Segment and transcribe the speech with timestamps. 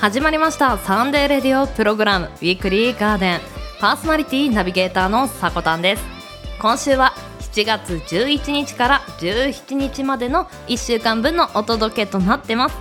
[0.00, 0.78] 始まりました。
[0.78, 2.24] サンデーレディオプログラム。
[2.24, 3.40] ウィークリーガーデン。
[3.80, 6.02] パーソナリティナビゲーターのさこたんです。
[6.58, 7.12] 今週は
[7.52, 12.76] 7月11日から17日までの1週間分のお届けとなってます。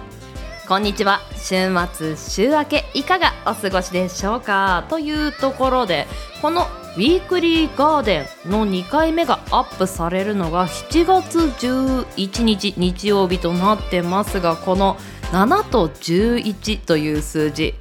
[0.69, 1.19] こんにちは。
[1.35, 4.85] 週末週明けいかがお過ごしでしょうか？
[4.87, 6.07] というところで
[6.41, 14.95] このウィークリーガーデンの2回目がアップされるのが7月11日日曜日となってますがこの
[15.31, 17.75] 7と11という数字。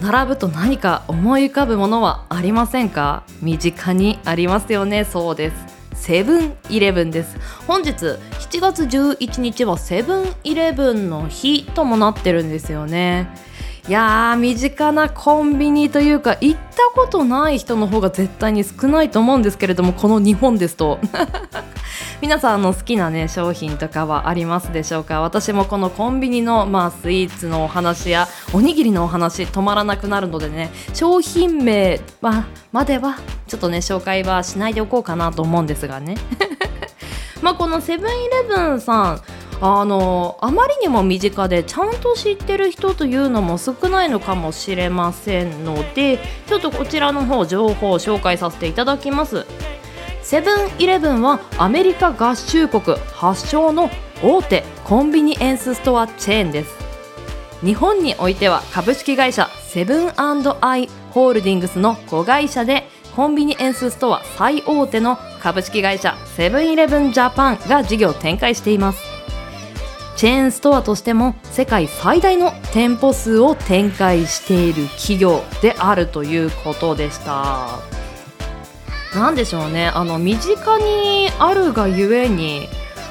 [0.00, 3.24] 並ぶと何か思い浮かぶものはありませんか？
[3.42, 5.04] 身近にありますよね。
[5.04, 5.56] そうです。
[5.94, 7.38] セブンイレブンです。
[7.66, 13.34] 本日7月11日はセブンイレブンの日ともなってるんですよね。
[13.88, 20.98] いやー身近なコンビニというか行ったことない人の方が絶対に少ないと思うんですけれどもこの日本ですと。
[22.20, 25.20] 皆さんの好きなね商品とかはありますでしょうか？
[25.20, 36.16] 私もこのコンビニのまあスイーツのお話やおにぎりのお話止まらなくなるのでね商品名はまではちょっとね紹介はしないでおこうかなと思うんですがね。
[37.40, 39.20] まあこのセブンイレブンさん
[39.60, 49.46] あのあまりにも身近でちゃんと知ってる人というのも少ないのかもしれませんのでちょっとこちらの方情報を紹介させていただきます。
[50.22, 53.90] セブンイレブンはアメリカ合衆国発祥の
[54.22, 56.74] 大手コンビニエンスストアチェーンです。
[57.64, 69.15] 日本においては株式会社セブンアイ・ホールディングスの子会社でコンビニエンスストア最大手の株式会社セブンイレブンジャパンが事業展開しています。
[70.16, 77.68] チェーンストアとしても世界最大の店舗数を展開している企業であるということでした。
[79.14, 79.88] 何でしょうね。
[79.88, 82.68] あの身近にあるがゆえに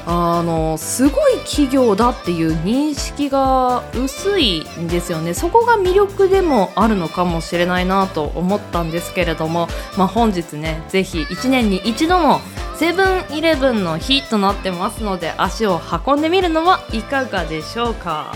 [0.07, 5.33] あのすごい企業だっていう認識が薄いんですよね。
[5.33, 9.67] そこが魅力でもあるのかもしれないなと思ったんですけれども、
[9.97, 12.39] まあ、本日ねぜひ1年に一度の
[12.77, 18.35] セブンイレブンの日となってますので足を運んでみるのはいかがでしょうか。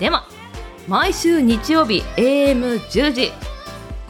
[0.00, 0.26] では
[0.88, 3.32] 毎週日曜日 AM10 時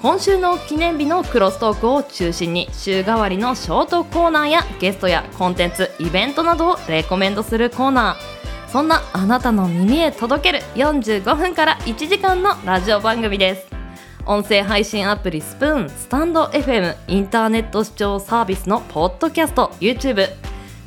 [0.05, 8.69] 今週の記念日のクロストークを中心に週替わりのショートコーナーやゲストやコンテンツイベントなどをレコメンドするコーナー。
[8.69, 13.67] そんなあなたの耳へ届ける45分から1時間のラジオ番組です。
[14.27, 20.29] 音声配信アプリスプーンスタンド FM インターネット視聴サービスのポッドキャスト YouTube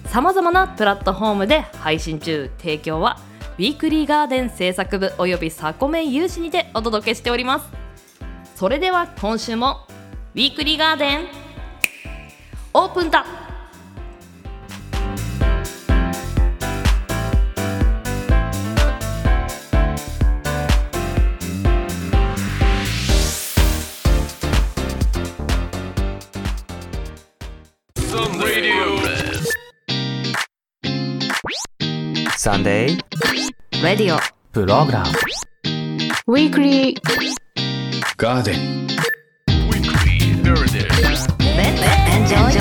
[0.05, 2.51] さまざまなプラットフォームで配信中。
[2.59, 3.19] 提供は
[3.57, 7.86] ウィークリーガーデン制作部およびサコメ有志にてお届けしております。
[8.57, 9.85] それでは今週も
[10.33, 11.27] ウィークリーガーデン
[12.73, 13.23] オープンだ。
[32.35, 35.09] Sunday Radio Program
[36.29, 37.46] Weekly
[37.97, 38.59] Weekly Garden.
[42.11, 42.51] Enjoy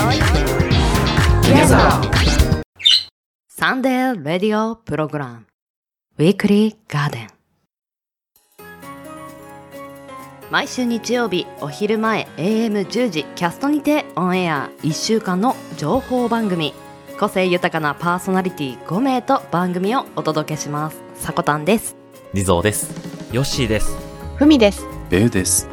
[1.42, 2.62] together
[3.48, 5.46] Sunday Radio Program
[6.18, 7.28] Weekly Garden
[10.50, 14.70] 毎週日曜日お昼前 AM10 時キャストにてオンエア。
[14.82, 16.72] 1週間の情報番組。
[17.18, 21.02] 個性豊かなパーソナリティ5名と番組をお届けします。
[21.16, 21.96] さこたんです。
[22.32, 22.90] リゾーです。
[23.32, 23.96] ヨッシーです。
[24.36, 25.68] ふみですベウです。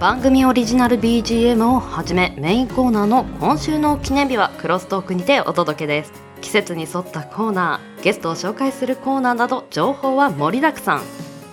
[0.00, 6.12] 番組オリジナル BGM をはじめメインコーナーの今週の記念日はクロストークにてお届けです。
[6.40, 11.02] 季節に沿ったコーナーゲストを紹介するコーナーなど情報は盛りだくさん。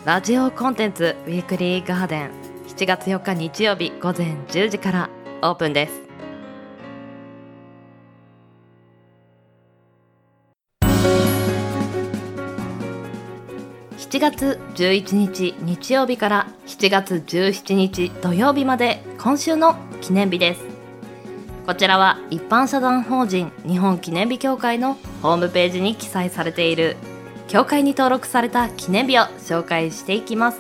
[0.05, 2.31] ラジオコンテンツウィークリーガーデン。
[2.67, 5.09] 7月4日日曜日午前10時から
[5.41, 6.06] オープンです。
[13.97, 20.61] 7月11日日曜日から7月17日土曜日まで今週の記念日です。
[21.65, 26.95] こちらは一般社団法人日本記念日協会のホームページに記載されている
[27.47, 30.59] 協会に登録された記念日を紹介していきます。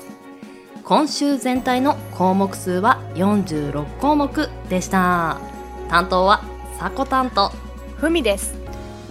[0.83, 5.39] 今週全体の項目数は46項目でした。
[5.89, 6.43] 担当は
[6.79, 7.51] さこ担当。
[7.97, 8.55] ふみです。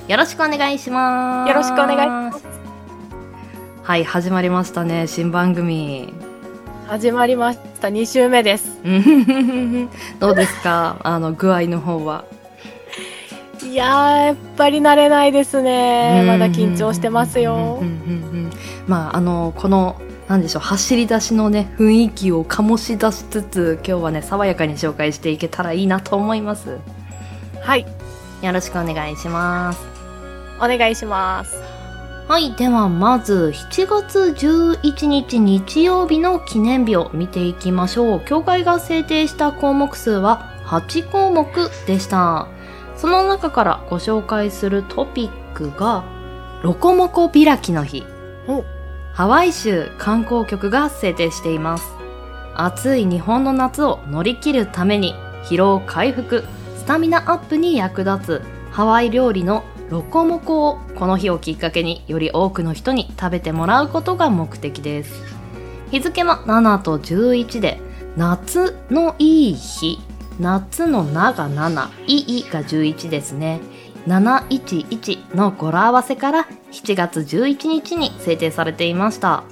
[0.09, 1.49] よろしくお願いします。
[1.49, 1.93] よろしくお願
[2.29, 2.56] いします
[3.87, 6.13] はい始まりましたね新番組。
[6.89, 7.89] 始まりました。
[7.89, 8.79] 2週目です。
[10.21, 10.97] どうですか？
[11.05, 12.25] あの具合の方は？
[13.65, 16.25] いやーやっぱり慣れないですね。
[16.27, 17.83] まだ緊張してますよ。
[18.87, 19.97] まああのこの
[20.29, 26.79] なんでしょう走り出しのね雰囲気を醸し出しつつ今日はね爽やかに紹介していけたらいいなと思います。
[27.61, 27.87] はい。
[28.43, 29.81] よろしくお願いします。
[30.59, 31.76] お願いします。
[32.29, 38.21] はいではまず7月11日日曜日の記念日を見ていきましょう。
[38.25, 41.47] 協会が制定した項目数は8項目
[41.87, 42.49] でした。
[42.97, 46.05] その中からご紹介するトピックが
[46.65, 48.05] ロコモコ開きの日。
[48.49, 48.65] お。
[49.13, 51.87] ハワイ州観光局が制定しています。
[52.57, 55.15] 暑い日本の夏を乗り切るために
[55.45, 56.43] 疲労回復
[56.77, 58.43] スタミナアップに役立つ
[58.73, 65.23] ハワイ料理のロコモコをこの日をきっかけにより多くの人に食べてもらうことが目的です。
[65.91, 67.81] 日付は7と11で
[68.17, 69.99] 夏のいい日
[70.41, 73.61] 夏の「な」が7「いい」が11ですね。
[74.09, 79.45] 711の語呂合わせから7月11日に制定されていました。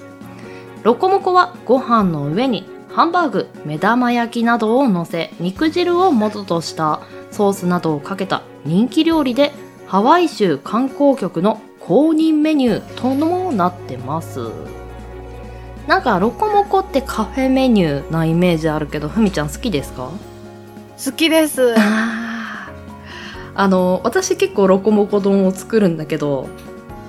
[0.82, 7.00] ロコモコはご飯の上にハンバーグ目玉焼きなどを乗せ肉汁を元とした
[7.30, 9.52] ソースなどをかけた人気料理で
[9.86, 14.50] ハワイ州観光局の公認メニューともなってます。
[15.86, 20.10] なんかロコモコってカフェメニューなイメージあるけどふみちゃん好きですか？
[21.04, 21.74] 好きです。
[23.56, 26.48] あの私結構ロコモコ丼を作るんだけど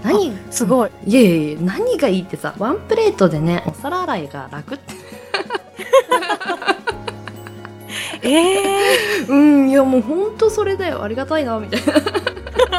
[0.03, 0.37] 何？
[0.51, 0.91] すごい。
[1.07, 4.93] いやいやいや何がいいってさワンプレートでねお皿洗いが楽って。
[8.27, 8.31] え
[9.21, 11.01] えうんいやもうほんとそれだよ。
[11.01, 11.93] ありがたいなみたいな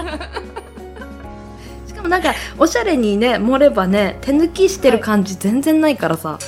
[1.86, 6.38] しかもなんかおしゃれにね盛ればね手抜きしてる感じ全然ないからさ、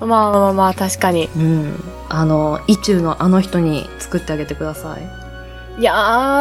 [0.00, 1.28] まあまあまあまあ、確かに。
[1.36, 5.94] うんあの意中のあの人に作ってあげてください、いや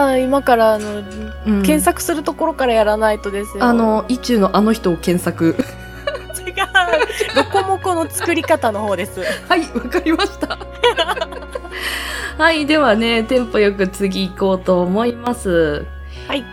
[0.09, 3.63] ー、今からあの、うん検索するところからやらないとですよ。
[3.63, 5.55] あ、の意中のあの人を検索
[6.45, 6.65] 違う。
[7.35, 9.21] ロコモコの作り方の方です。
[9.49, 10.59] はい、わかりました。
[12.37, 15.85] はい、ではね、テンポよく次行こうと思います。
[16.27, 16.45] はい。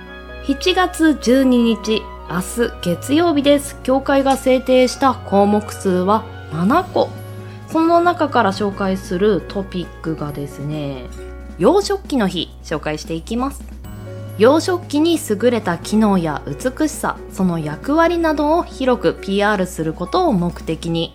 [0.46, 3.81] 7月12日、明日月曜日です。
[3.84, 7.08] 協会が制定した項目数は7個。
[7.69, 11.05] その中から紹介するトピックがですね、
[11.58, 13.62] 洋食器の日、紹介していきます。
[14.38, 21.14] 洋食器に優れた機能や美しさ、その役割などを広く PR することを目的に、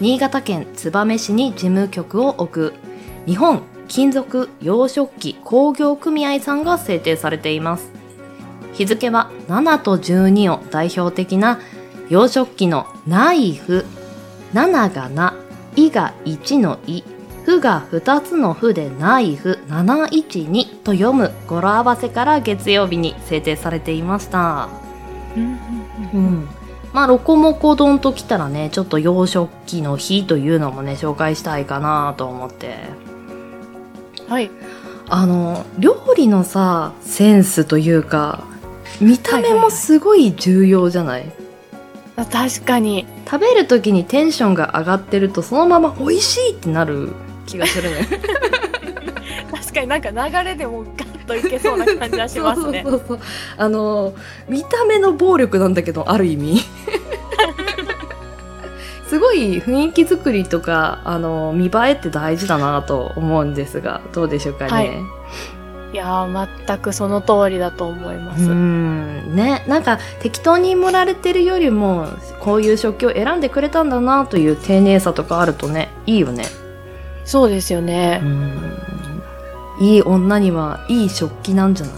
[0.00, 2.74] 新潟県燕市に事務局を置く
[3.26, 7.90] 日本金属洋食器工業組合さんが制定されています
[8.74, 11.60] 日付は7と12を代表的な
[12.08, 13.84] 洋食器のナイフ
[14.52, 15.34] 7がな、
[15.74, 17.02] いが1のい、
[17.44, 24.68] ふが2つのふでナイフ712と読む語呂合わせから月曜日に制定されていました。
[25.36, 26.48] うん。
[26.92, 32.78] まあ、ロコモコ丼ときたらね、ちょっと洋食器の日というのもね、紹介したいかなと思って。
[34.28, 34.50] はい。
[35.08, 38.44] あの、料理のさ、センスというか、
[39.00, 41.30] 見た目もすごい重要じゃない,、
[42.16, 43.06] あ確かに。
[43.24, 47.10] 食べる時にテンションが上がってると、そのまま美味しいってなる
[47.46, 48.08] 気がするね。
[49.52, 52.82] 確かになんか流れでもガッといけそうな感じはしますね。
[52.84, 53.20] そうそうそう
[53.58, 54.14] あの
[54.48, 56.60] 見た目の暴力なんだけどある意味
[59.08, 64.90] すごい雰囲気作りとかあの見栄えって大事だなと思うんですがどうでしょうかね、はい。
[65.92, 68.42] いやー、全くその通りだと思いまうす。
[68.52, 69.36] ん。
[69.36, 69.64] ね。
[69.68, 72.08] なんか適当に盛られてるよりも
[72.40, 76.44] こういう食器を選んでくれたんだなという丁寧さとかあるとねいいよね。
[77.24, 78.20] そうですよね。
[78.22, 78.26] う。
[78.26, 78.82] ん。
[79.80, 81.94] いい女にはいい食器なんじゃない？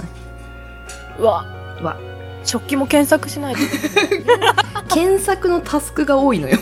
[1.18, 1.46] うわ。
[1.82, 1.96] わ。
[2.44, 3.60] 食器も検索しないと。
[4.94, 6.58] 検索のタスクが多いのよ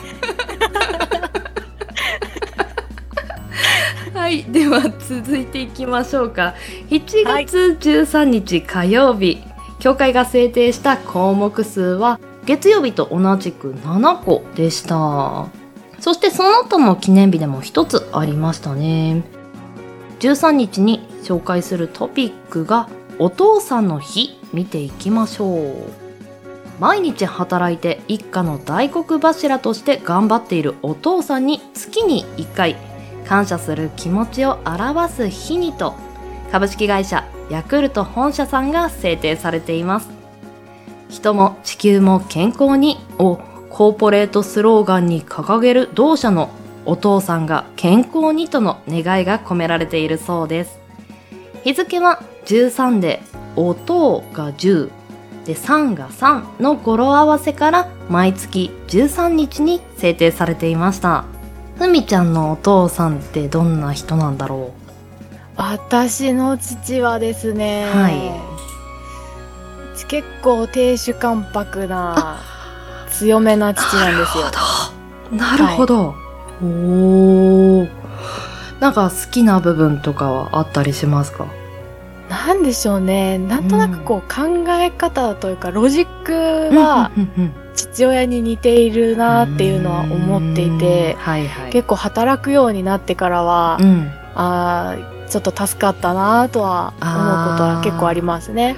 [4.26, 6.56] はいでは続いていきましょうか。
[6.90, 9.38] 7月13日火曜日、
[9.78, 15.46] 協会が制定した項目数は月曜日と同じく7個でした。
[16.00, 19.22] そしてその他の記念日でも一つありましたね。
[20.18, 22.88] 13日に紹介するトピックが
[23.20, 25.76] お父さんの日見ていきましょう。
[26.80, 32.76] 毎日働いて一家の大黒柱として頑張っているお父さんに月に1回
[33.26, 35.94] 感謝する気持ちを表す日にと
[36.52, 40.08] 株式会社ヤクルト本社さんが制定されています。
[41.08, 43.36] 人も地球も健康にを
[43.70, 46.50] コーポレートスローガンに掲げる同社の
[46.84, 50.78] お父さんが健康にとの願いが込められているそうです。
[51.64, 53.22] 日付は13で
[53.56, 54.90] 音が10
[55.44, 61.24] で3が3の語呂合わせから毎月13日に制定されていました。
[61.78, 64.72] ふみちゃんのお父さんってどんな人なんだろ
[65.56, 68.10] 私の父はですね、は
[69.94, 72.38] うち結構亭主関白な
[73.10, 74.44] 強めな父なんですよ。
[75.32, 76.14] うなるほど、
[76.62, 76.66] お
[77.82, 77.88] お
[78.80, 81.46] なんか好きな部分とかはあったりしますか？
[82.28, 83.38] なんでしょうね。
[83.38, 86.32] なんとなくこう考え方というかロジック
[86.76, 91.20] はうんうんうん父親に似ているなっていうのは思っていてうん。
[91.20, 91.70] はいはい。
[91.72, 94.10] 結構働くようになってからは、うん。
[94.34, 98.76] あーちょっと助かったなとは思うことは結構ありますね。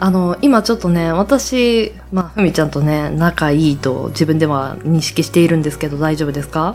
[0.00, 6.74] あの今ちょっとね私まあふみちゃんとね仲いいと自分では認識しているんですけど大丈夫ですか？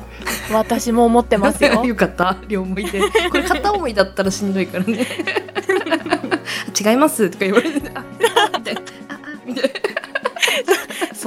[0.54, 1.84] 私も思ってますよ。
[1.86, 2.38] よかった。
[2.48, 3.02] 両思いで。
[3.30, 5.06] これ片思いだったらしんどいからね。
[6.80, 7.30] 違います。
[7.30, 8.04] とか言われてあ
[8.58, 8.82] みたいな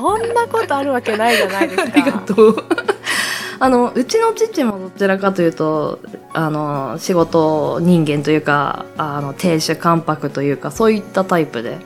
[0.06, 1.92] そんなことあるわけないじゃないですか。
[1.92, 2.64] ありがとう。
[3.58, 5.98] あの、うちの父もどちらかというと、
[6.32, 11.78] あの、仕事人間というか、あの、亭主関白というか、そういったタイプで、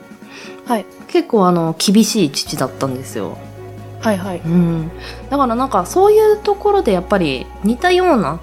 [0.67, 0.85] はい。
[1.07, 3.37] 結構あの、厳しい父だったんですよ。
[4.01, 4.41] はいはい。
[4.45, 4.91] うん。
[5.29, 8.39] だからなんか、そういうところでやっぱり似たような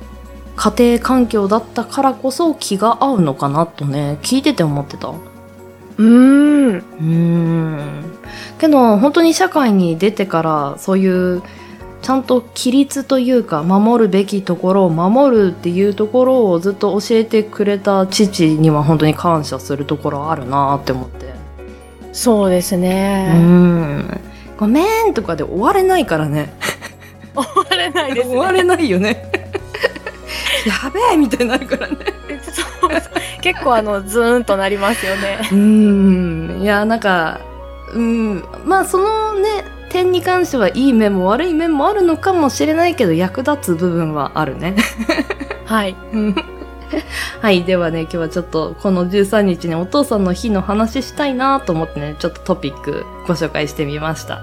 [0.57, 5.13] 家庭環境だったからこそ気が合うのかなとね、聞いてて思ってた。
[5.99, 6.79] うーん。
[6.79, 8.05] うーん。
[8.59, 11.43] けど本当に社会に出てからそういう
[12.03, 21.29] ちゃんと規律というか守るべきところを守るっていうところをずっと教えてくれた父には本当に感謝するところあるなって思って。
[22.13, 23.33] そうですうね。
[23.39, 24.21] ん。
[24.59, 26.53] ごめんとかで終われないからね。
[27.35, 28.35] 終われないです、ね。
[28.35, 29.31] 終われないよね。
[30.67, 31.97] やべえみたいになるからね。
[32.43, 32.91] そう
[33.41, 35.39] 結構あのズーンとなりますよね。
[35.51, 37.41] うーんいやなんか
[37.95, 44.77] うんまあそのね点に関してはいい面も悪い面もあるのかもしれないけど役立つ部分はあるね
[45.65, 45.97] はい。
[46.13, 46.35] う ん
[47.43, 54.43] はいではね今日はちょっとこの13日にお父さんの日の話したいなと思ってねちょっとトピックご紹介してみました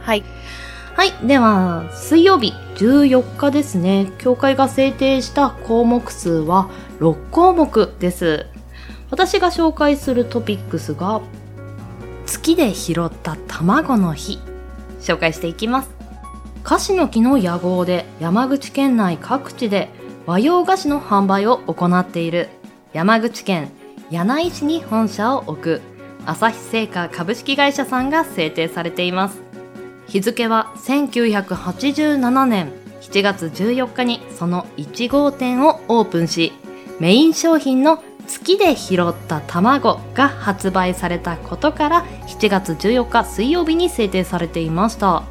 [0.00, 0.24] はい。
[0.96, 1.12] はい。
[1.22, 4.10] では、水曜日14日ですね。
[4.16, 8.46] 協会が制定した項目数は6項目です。
[9.10, 11.20] 私が紹介するトピックスが、
[12.24, 14.38] 月で拾った卵の日。
[15.00, 15.90] 紹介していきます。
[16.64, 19.88] 菓子の木の屋号で山口県内各地で
[20.26, 22.48] 和洋菓子の販売を行っている
[22.92, 23.70] 山口県
[24.10, 25.80] 柳井市に本社を置く
[26.24, 29.40] 朝日製菓株式会社さんが制定されています。
[30.08, 36.52] 日付は1987年7月14日にその1号店をオープンし
[37.00, 45.22] メイン商品の月で拾った卵が発売されたことから7月14日水曜日に制定されていました。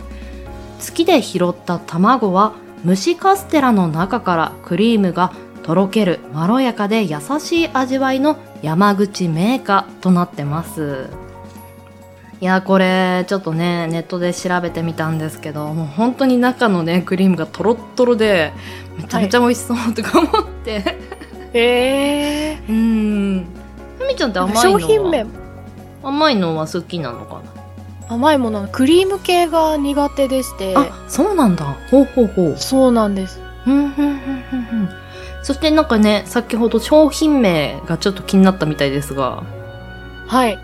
[0.80, 2.54] 月で拾った卵は
[2.86, 11.10] 蒸しカステラの中からクリームがとろけるまろやかで優しい味わいの山口銘菓となってます。
[12.42, 18.52] いやこれちょっとねネットで調べてみたんですけどもう本当に中のねクリームがとろっとろで
[18.98, 20.98] めちゃめちゃ美味しそうとか思って、
[21.58, 22.60] へえ。
[22.68, 23.46] うん。
[23.98, 24.80] ふみちゃんって甘いのは？
[24.80, 25.26] 商品名。
[26.04, 27.42] 甘いのは好きなのか
[28.08, 30.74] 甘いものクリーム系が苦手でして。
[30.74, 31.66] なあそうなんだ。
[31.90, 32.58] ほうほうほう。
[32.58, 33.40] そうなんです。
[33.66, 34.90] うんうんうんうんうん。
[35.44, 39.44] そしてなんかね先ほど商品名がちょっと気になったみたいですが。
[40.28, 40.60] はい。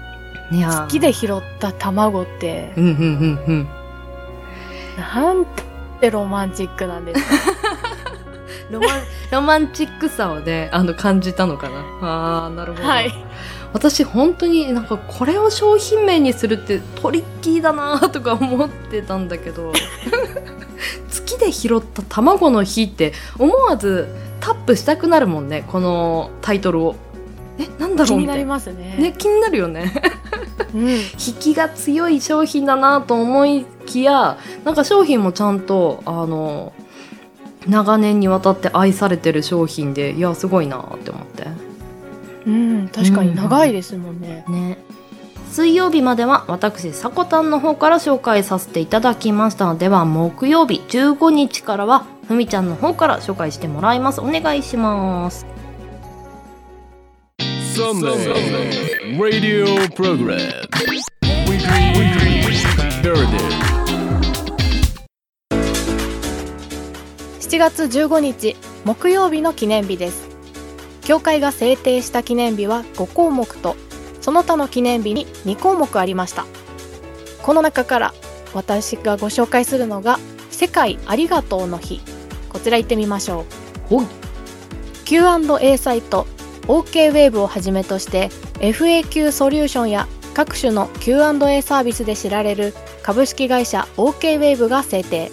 [0.51, 0.87] いやー。
[0.87, 2.73] 月で拾った卵って。
[2.75, 3.67] うんうんうんうん。
[4.97, 5.45] なん
[5.99, 7.21] てロマンチックなんです。
[7.21, 7.27] か。
[8.69, 13.11] ロマンロマンチックさをねあの感じたのかなあーなるほど、はい。
[13.73, 19.71] 私本当になんかこれを商品名にするってトリッキーだなとか思ってたんだけど
[21.09, 24.07] 月で拾った卵の日って思わず
[24.39, 26.95] タップしたくなるもんねこのタイトルを
[27.57, 28.95] えなんだろ気になりうみたいなますね。
[28.97, 29.93] ね気になるよね
[30.73, 30.89] うん。
[30.89, 36.73] 引きが強い商品だなと思いきやなんか商品もちゃんとあの
[37.67, 41.47] 長年にわたって愛されてる商品でいやすごいなって思って
[42.45, 44.43] うん、確かに長いですもんね。
[44.49, 44.77] ね
[45.51, 55.45] 水曜日までは私さこたんの方から紹介させていただきましたでは木曜日15日からはふみちゃんの方から紹介してもらいますお願いします
[57.73, 59.65] Sunday Radio
[59.95, 60.37] Program.
[61.47, 62.43] Weekly, weekly,
[63.01, 63.70] Heritage.
[67.41, 68.55] 7月15日
[68.85, 70.29] 木曜日の記念日です。
[71.01, 73.75] 協会が制定した記念日は5項目と
[74.21, 76.45] その他の記念日に2項目ありました。
[77.41, 78.13] この中から
[78.53, 80.19] 私がご紹介するのが
[80.51, 81.99] 世界ありがとうの日。
[82.47, 83.45] こちら行ってみましょ
[83.89, 84.05] う。
[85.05, 86.27] Q&A サイト
[86.67, 88.29] OK ウェーブをはじめとして
[88.59, 95.31] FAQ ソリューションや各種の Q&A サービスで知られる株式会社 OK ウェーブが制定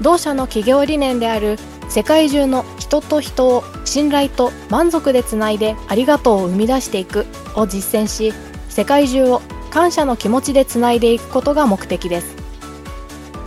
[0.00, 1.56] 同社の企業理念である
[1.88, 8.32] 世界中の人と人を信頼と満足でつないでありがとうを生み出していくを実践し
[8.68, 12.36] 世界中を感謝の気持ちでつないでいくことが目的です。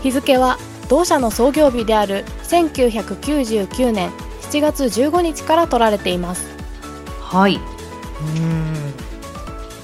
[0.01, 0.57] 日付は
[0.89, 4.09] 同社の創業日である1999年
[4.41, 6.47] 7月15日から取られています。
[7.19, 7.59] はい。
[8.35, 8.80] うん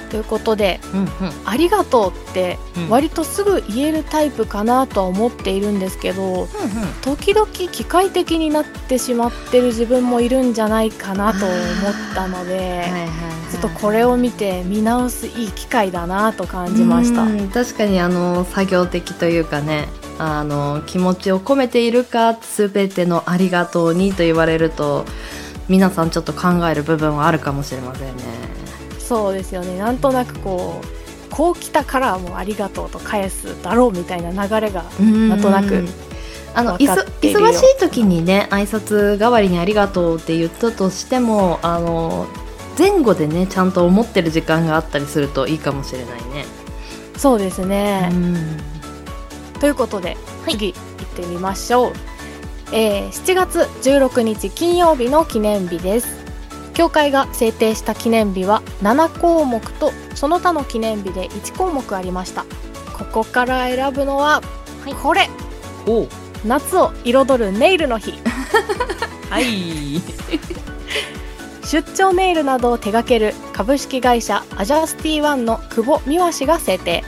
[0.07, 1.09] ということでうんうん
[1.45, 2.89] 「ありがとう」ってうん。
[2.89, 6.47] 割とすぐ言えるタイプかなとは思っているんですけど
[7.01, 11.57] 時々機械的になってしまってる自分もいるんじゃないかなと思っ
[12.15, 12.85] たので
[13.51, 17.23] ちょっとこれを見て見直すいい機会だなと感じました。
[17.23, 19.87] うん確かにあの作業的というかね
[20.19, 25.05] あの気持ちを込めているか全てのありがとうにと言われると
[25.69, 28.23] 皆さんちょっと考える部分はあるかもしれませんね
[29.07, 29.77] そうですよね。
[29.77, 30.97] なんとなくこう
[31.29, 35.85] こう来たからもうありがとうと返すだろうみたいな流れがなんとなく
[36.53, 42.27] あの忙しい時にね挨拶代わりにありがとうって言ったとしてもあの
[42.77, 46.45] 前後でねちゃんと思ってる時間があったりするといいかもしれないね。
[47.17, 48.57] そうですね、うん。
[49.59, 51.93] ということで、次行ってみましょう、
[52.71, 56.26] えー7月16日金曜日の記念日です
[56.77, 62.45] 協会が制定した記念日は7項目とその他の記念日で1項目ありました。
[62.93, 64.43] ここから選ぶのは、
[65.01, 65.27] これ。
[65.87, 66.07] おう。
[66.45, 68.13] 夏を彩るネイルの日。
[69.31, 70.03] はい。
[71.65, 77.03] 出張ネイルなどを手掛ける株式会社アジャスティワンの久保美和氏が制定。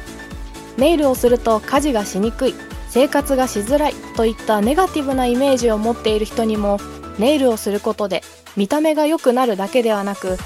[0.78, 2.56] ネイルをすると家事がしにくい
[2.89, 6.80] 生活がしづらいといったネガティブなイメージを持っている人にも
[7.20, 8.24] ネイルをすることで
[8.58, 10.38] 見た目が良くなるだけではなく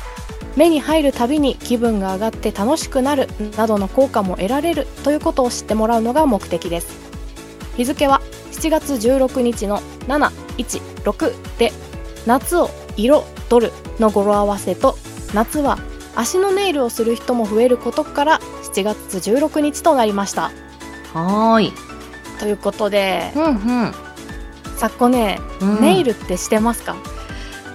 [0.55, 6.99] 目に入るたびに気分が上がって楽しくなるなどの効果も得られるということを知ってもらうのが目的です
[7.75, 11.71] 日付は7月16日の716で
[12.27, 14.95] 夏を彩るの語呂合わせと
[15.33, 15.79] 夏は
[16.15, 18.39] 足のネイルをする人も増えることから
[18.73, 20.51] 7月16日となりました
[21.13, 21.73] はーい。
[22.39, 23.49] ということでうんう
[23.87, 23.91] ん。
[24.77, 26.95] 昨ね、うんネイルってしてますか？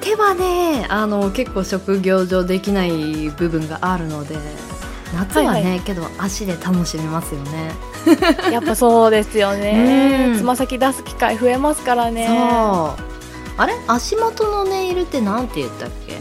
[0.00, 4.36] 手はねあの結構職業上できない部分があるので
[5.14, 7.72] 夏はね、はいはけど足で楽しめますよね。
[8.52, 10.32] やっぱそうですよね。
[10.32, 10.38] うん。
[10.38, 12.26] つま先出す機会増えますからね。
[12.26, 13.04] そう。
[13.56, 13.74] あれ？
[13.86, 16.18] 足元のネイルってなんて言ったっけ？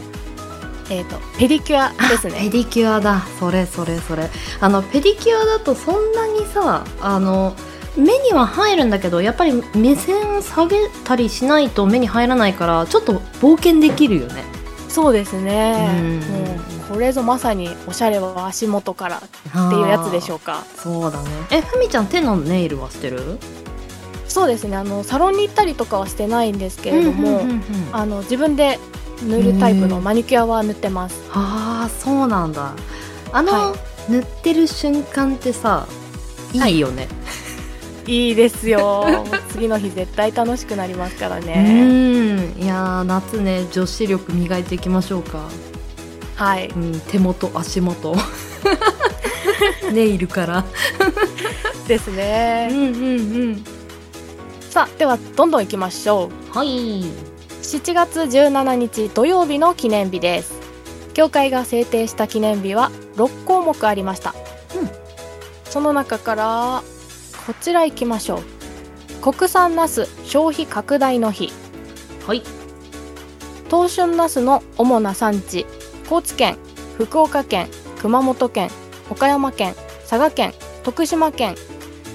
[0.90, 3.22] えっ、とペディキュアですペねディキュアだ。
[3.38, 4.30] それそれそれ。
[4.60, 7.54] あのペディキュアだとそんなにさあの
[7.98, 14.44] 目には入るんだけどやっぱり目線下げたりしないと目に入らないからちょっと冒険できるよね。
[14.88, 16.20] そうですね。
[16.88, 16.94] うん。
[16.94, 19.24] これぞまさにおしゃれは足元からっっ
[19.70, 20.64] ていうやつでしょうか。
[20.76, 21.28] そうだね。
[21.50, 23.38] えふみちゃん手のネイルはしてる？
[24.26, 24.76] そうですね。
[24.76, 27.42] あのサロンに行ったりとかはしてないんですけれども、
[28.22, 28.78] 自分で
[29.22, 31.22] 塗るタイプのマニキュアは塗ってます。
[31.32, 32.74] ああそうなんだ。
[33.32, 33.74] あの、は
[34.08, 35.86] 塗ってる瞬間ってさ
[36.52, 37.08] いいよね、い
[38.08, 39.04] いですよ。
[39.50, 42.62] 次の日絶対楽しくなりますからうねん。
[42.62, 45.48] いやー夏ね女子力磨いていきましょうか。
[46.36, 46.68] はい。
[46.68, 48.14] うん、手元足元。
[49.92, 50.64] ネイルから。
[51.86, 52.88] ですね、んうんう
[53.54, 53.64] ん。
[54.70, 56.56] さあではどんどんいきましょう。
[56.56, 57.02] はい。
[57.62, 60.54] 7月17日土曜日の記念日です。
[61.14, 64.34] 協会が制定した記念日は6項目ありました、
[64.76, 64.90] うん。
[65.64, 66.82] その中から
[67.48, 69.32] こちら行きましょう。
[69.32, 71.50] 国産ナス消費拡大の日。
[72.26, 72.42] はい。
[73.70, 75.64] 東春ナスの主な産地。
[76.10, 76.58] 高知県
[76.98, 77.68] 福岡県
[78.02, 78.68] 熊本県
[79.08, 81.54] 岡山県佐賀県徳島県。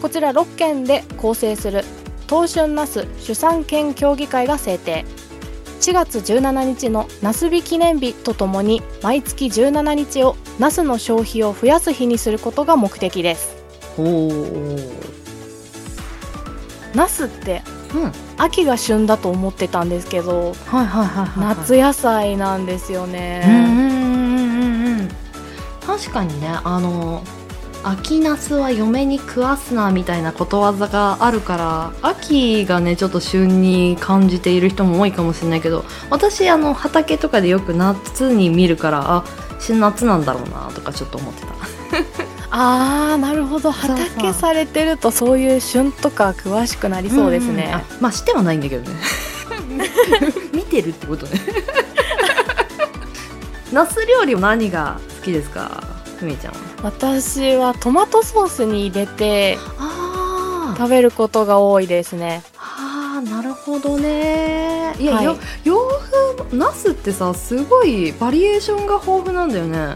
[0.04, 1.84] こちら6県で構成する
[2.30, 5.04] 東春ナス主産県協議会が制定。
[5.82, 13.64] 4月17日のナス日記念日とともに毎月17日をナスの消費を増やす日にすることが目的です
[16.94, 17.62] ナスって
[17.94, 18.12] うん。
[18.38, 25.10] 秋が旬だと思ってたんですけどはいはいはいはい夏野菜なんですよね、うんうんうんうんうん
[25.86, 27.24] 確かにねあの
[27.84, 39.26] 秋ナスは嫁に食わすなみたいなことわざがあるから秋がねちょっと旬に感じている人も多いかもしれないけど私あの畑とかでよく夏に見るからあ
[39.60, 42.23] し夏なんだろうなとかちょっと思ってた
[42.56, 43.72] あーなるほど。
[43.72, 47.74] 畑されてるとそういう旬とか詳しくなりそうですね、んん。
[47.74, 48.96] あまあしてはないんだけどね。
[50.54, 51.32] 見てるってことね。
[53.74, 55.84] ナス料理は何が好きですか
[56.20, 56.60] ふみちゃんは？
[56.84, 62.44] 私はトマトソースに入れてあ食べることが多いですね。
[62.60, 64.94] あーなるほどね。
[65.00, 65.26] いや、はい。
[65.26, 65.76] よ洋
[66.46, 69.96] 風ナスってさすごいバリエーションが豊富なんだよね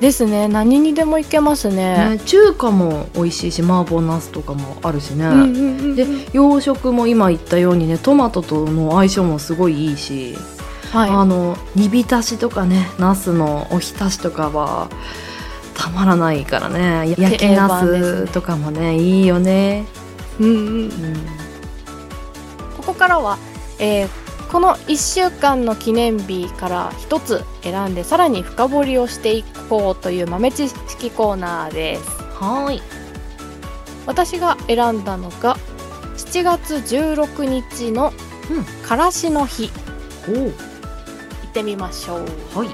[0.00, 0.46] ですね。
[0.46, 2.16] 何にでもいけますね。
[2.16, 5.96] ね中華も美味しいし麻婆ナスとかもあるしね、うんうんうんうん。
[5.96, 10.36] で洋食も今言ったようにねトマトとの相性もすごいいいし、
[10.92, 11.10] はい。
[11.10, 14.90] あの煮浸しとかねナスのおひたしとかは
[15.74, 17.10] たまらないからね。
[17.10, 19.86] や焼きナ定番ですとかもねいいよね、
[20.38, 20.56] うんうん。
[20.56, 20.90] うん、
[22.76, 23.38] ここからは、
[23.78, 32.02] えーこの1週間の記念日から1つ選んでさらに深掘りをしていこうという豆知識コーナーです。
[32.34, 32.82] はーい。
[34.06, 35.56] 私が選んだのが
[36.16, 38.12] 7月16日の
[38.50, 38.64] うん。
[38.86, 39.70] からしの日。
[40.28, 42.20] お行ってみましょう。
[42.56, 42.68] はい。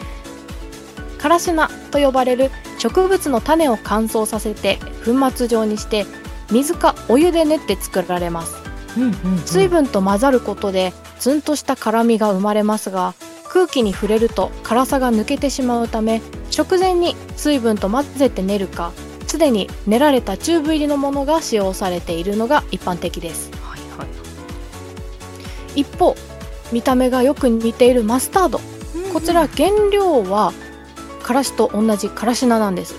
[1.18, 6.04] からし菜と呼ばれる植物の種を乾燥させて粉末状にして
[6.50, 8.56] 水かお湯で練って作られます。
[8.96, 9.38] うんうんうん。
[9.46, 16.20] 水分と混ざることでツンとした辛みが生まれますが空気に触れると辛さが抜けてしまうため
[16.52, 18.90] 直前に水分と混ぜて練るか
[19.28, 23.52] すでに練られたチューブ入りのものが使用されているのが一般的です。
[23.62, 24.08] はいはい
[25.76, 26.16] 一方
[26.72, 28.60] 見た目がよく似ているマスタード。
[29.12, 30.52] こちら原料は
[31.22, 32.96] からしと同じからし菜なんです。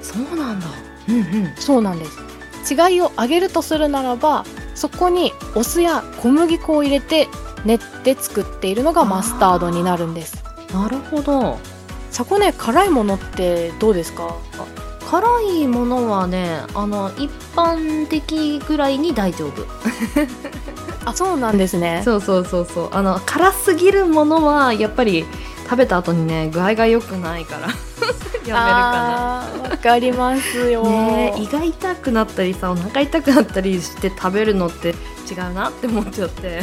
[0.00, 0.66] そうなんだ。
[1.08, 1.54] うんうん。
[1.56, 2.72] そうなんです。
[2.72, 4.44] 違いを挙げるとするならば
[4.80, 7.28] そこにお酢や小麦粉を入れて
[7.66, 10.42] 練って作っているのがマスタードになるんです。
[10.72, 11.58] なるほど。
[12.10, 14.34] そこね辛いものってどうですか？
[15.10, 19.66] 辛いものはねあの一般的ぐらいに大丈夫。
[21.04, 22.00] あそうなんですね。
[22.02, 22.88] そうそうそうそう。
[22.92, 25.26] あの辛すぎるものはやっぱり
[25.70, 36.62] 食べた後にね具合が良くないから やめるかあーわかりますよ、なねえ胃が痛くなったりさお腹痛くなったりして食べるのって違うなって思っちゃって。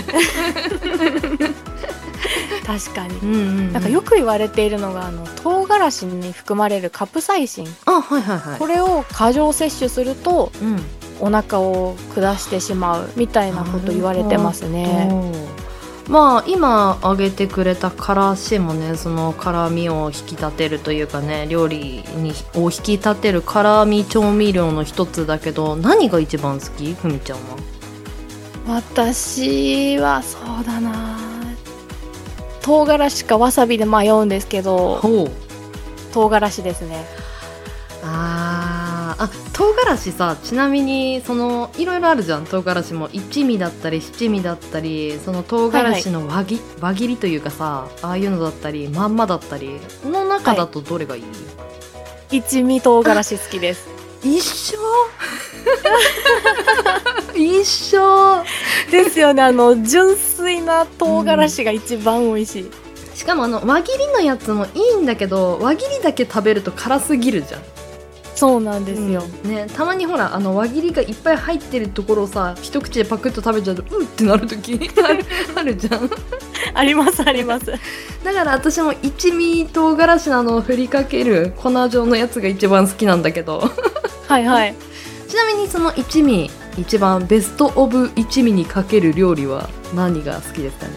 [2.65, 3.15] 確かに。
[3.19, 7.67] うんうん、うん、なんかよく言われているのがあの唐辛子に含まれるカプサイシン。
[7.85, 8.59] あはいはいはい。
[8.59, 10.83] これを過剰摂取するとうん。
[11.19, 15.07] お腹を下してしまうみたいなこと言われてますね。
[15.09, 15.13] う
[15.63, 15.66] ん
[16.07, 26.93] まあ今挙げてくれたからしもねその辛みを引き立てるというかね料理にを引き立てる辛み調味料の一つだけど何が一番好き？
[26.93, 27.57] ふみちゃんは。
[28.67, 31.17] 私はそうだな。
[32.61, 35.01] 唐辛子かわさびで迷うんですけど。
[36.13, 37.05] 唐辛子ですね。
[38.03, 38.46] あー
[39.19, 42.45] あ唐辛子さちなみにそのいろいろあるじゃん。
[42.45, 51.23] 唐辛子も一味だったり七味だったりその唐辛子の輪切,、輪切りというかさああいうのだったりまんまだったりの中だとどれがいい、
[52.31, 53.87] 一味唐辛子好きです。
[54.23, 54.77] 一緒？
[57.35, 58.43] 一緒？
[58.91, 59.43] ですよね。
[59.43, 62.71] あの純粋な唐辛子が一番美味しい、
[63.15, 67.61] しかもあの輪切りのやつもいいんだけど輪切りだけ食べると辛すぎるじゃん
[68.37, 76.07] そうなんですよ、ね、たまにほらあの輪切りがいっぱい入ってるところをさ一口でパクッと食べちゃうとうってなる時 あるあるじゃん。
[76.75, 77.73] ありますあります。
[78.23, 83.71] だから私も一味唐辛子のあの振りかける粉状のやつが一番好きなんだけど。
[84.27, 84.75] はいはい。
[85.27, 90.93] ちなみにその一味一番ベストオブ一味にかける料理は何が好きですかね？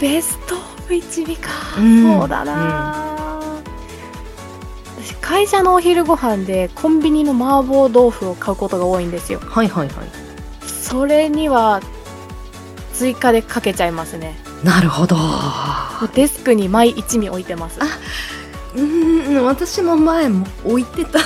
[0.00, 2.18] ベストオブ一味か、うん。
[2.18, 3.07] そうだな、私
[5.28, 9.40] 会社のお昼ご飯でコンビニの麻婆豆腐を買うことが多いんですよ。
[9.40, 10.08] はいはいはい。
[10.66, 11.82] それには
[12.94, 14.38] 追加でかけちゃいますね。
[14.64, 15.18] なるほど。
[16.14, 17.78] デスクに毎一味置いてます。
[18.74, 21.18] うーん私も前も置いてた。
[21.20, 21.22] い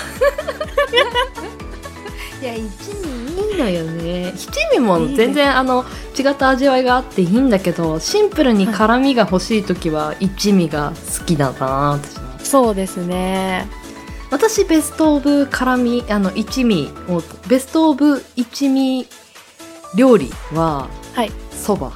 [2.44, 4.32] や一味いいのよね。
[4.34, 5.84] 七味も全然あの
[6.18, 12.22] 違った味わいがあっていいんだけどシンプルに辛みが欲しい時は一味が好きだな私も。
[12.42, 13.80] そうですね
[14.32, 19.06] 私ベストオブ辛みあの一味をベストオブ一味
[19.94, 21.30] 料理ははい。
[21.50, 21.92] そば。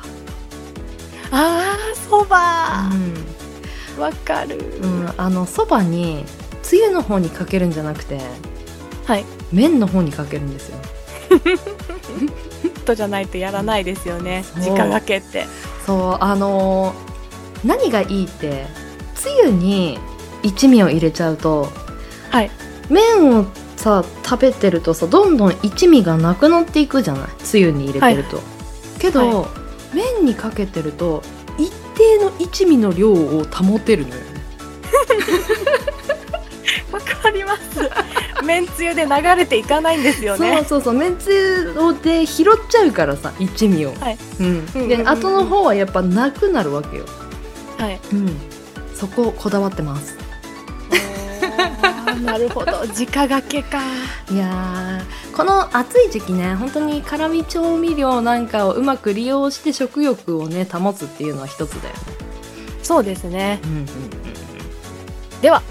[1.31, 2.91] あーそば。
[2.93, 4.01] うん。
[4.01, 6.25] わかる、うん、あのそばに
[6.63, 8.21] つゆの方にかけるんじゃなくて
[9.07, 9.25] はい。
[9.51, 10.79] 麺の方にかけるんですよ。
[12.85, 14.45] とじゃないとやらないですよね。
[14.45, 14.77] そう。
[14.77, 15.47] 直がけって。
[15.87, 17.07] そうあのー
[17.65, 18.67] 何がいいって
[19.15, 19.99] つゆに
[20.43, 21.69] 一味を入れちゃうと
[22.31, 22.51] はい。
[22.91, 27.29] 麺をさ食べてるとさどんどん一味がなくなっていくじゃない？
[27.39, 28.41] つゆに入れてると、
[28.99, 29.49] けど、は
[29.95, 31.23] 麺にかけてると
[31.59, 34.21] 一定の一味の量を保てるのよね。
[36.93, 37.63] わかります。
[38.45, 40.95] めんつゆで流れていかないんですよそうねそうそう。
[40.95, 44.19] めんつゆで拾っちゃうからさ一味を、はい。
[44.41, 44.53] うん、うん。
[44.53, 47.05] うんうんで後の方はやっぱなくなるわけよ、
[47.79, 48.01] はい。
[48.13, 48.37] うん、
[48.95, 50.16] そここだわってます
[52.27, 52.73] なるほど。
[52.95, 53.81] 直がけか。
[54.31, 62.01] いやーこの暑い時期ね本当に辛味調味料なんかをうまく利用して食欲をね保つっていうのは一つだよね、
[62.83, 63.61] そうですね。
[63.65, 63.87] うんうん
[65.43, 65.63] では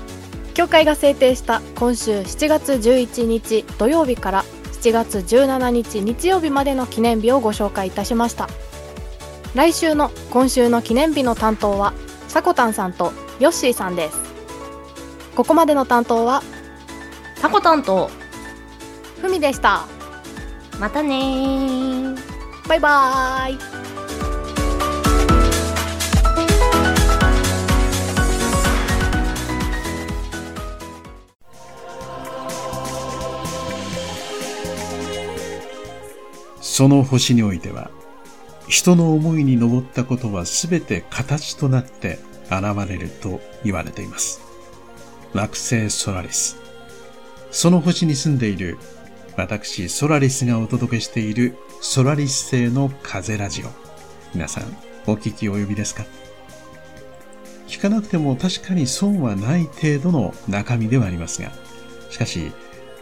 [0.53, 4.45] 協会が制定した今週7月11日土曜日から
[4.81, 8.47] 7月17日日曜日までの記念日をご紹介いたしました。
[9.55, 11.93] 来週の今週の記念日の担当は
[12.27, 14.24] さこたんさんとヨッシーさんです
[15.35, 16.41] ここまでの担当は
[17.41, 18.09] タコタンと
[19.21, 19.85] ふみでした。
[20.79, 22.19] またねー。
[22.67, 23.59] バイバーイ。
[36.61, 37.89] その星においては、
[38.67, 44.44] 人の思いに登ったことはすべて形となって現れると言われています。
[45.35, 46.55] 惑星ソラリス。
[47.51, 48.77] その星に住んでいる
[49.35, 53.65] 私ソラリスがお届けしているソラリス星の風ラジオ。
[54.33, 54.63] 皆さん
[55.05, 56.05] お聞き及びですか？
[57.67, 61.51] 聞かなくても確かに損はない程度の中身ではありますが、
[62.09, 62.53] しかし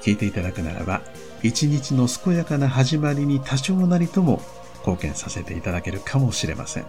[0.02, 1.02] 聞いていただくならば
[1.43, 4.41] 一日の健やかな始まりに多少なりとも
[4.80, 6.86] 貢献させていただけるかもしれません。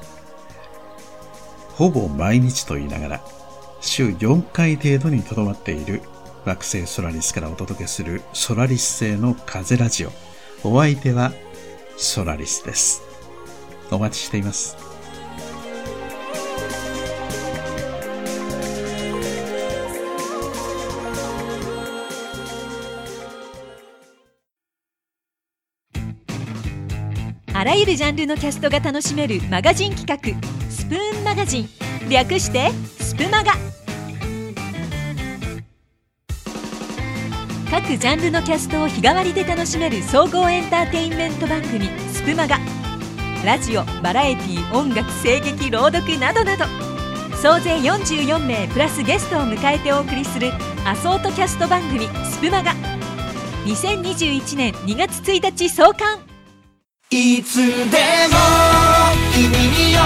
[1.74, 3.24] ほぼ毎日と言いながら、
[3.84, 6.02] 週4回程度にとどまっている
[6.44, 10.12] 惑星ソラリスからお届けするソラリス星の風ラジオ。
[10.62, 11.32] お相手は
[11.96, 13.02] ソラリスです。
[13.90, 14.76] お待ちしています。
[27.56, 30.18] あらゆるジャンルのキャストが楽しめるマガジン企画
[30.68, 31.68] 「スプーンマガジン」
[32.08, 33.52] 略して「スプマガ」
[37.70, 42.58] 各ジャンルのキャストを日替わりで楽しめる総合エンターテインメント番組「スプマガ」
[43.44, 46.64] ラジオバラエティ音楽声劇朗読などなど。
[47.44, 50.50] 総勢44名プラスゲストを迎えてお送りする
[50.86, 52.72] アソートキャスト番組「スプマガ」
[53.68, 56.20] 2021年2月1日創刊
[57.10, 57.58] いつ
[57.90, 57.98] で
[58.30, 58.83] も
[59.34, 59.98] 君に寄